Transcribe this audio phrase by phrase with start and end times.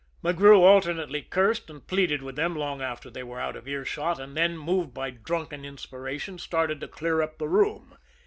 [0.23, 4.35] McGrew alternately cursed and pleaded with them long after they were out of earshot; and
[4.35, 7.95] then, moved by drunken inspiration, started to clear up the room.